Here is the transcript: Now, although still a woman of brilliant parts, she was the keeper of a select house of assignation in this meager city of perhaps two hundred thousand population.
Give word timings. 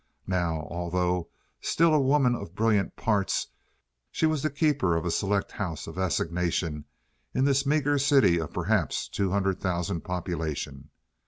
Now, 0.25 0.65
although 0.71 1.29
still 1.59 1.93
a 1.93 1.99
woman 2.01 2.33
of 2.33 2.55
brilliant 2.55 2.95
parts, 2.95 3.45
she 4.09 4.25
was 4.25 4.41
the 4.41 4.49
keeper 4.49 4.95
of 4.95 5.05
a 5.05 5.11
select 5.11 5.51
house 5.51 5.85
of 5.85 5.99
assignation 5.99 6.85
in 7.35 7.45
this 7.45 7.67
meager 7.67 7.99
city 7.99 8.39
of 8.39 8.51
perhaps 8.51 9.07
two 9.07 9.29
hundred 9.29 9.59
thousand 9.59 10.01
population. 10.01 10.89